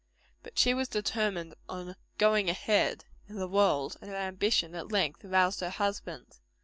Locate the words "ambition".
4.17-4.73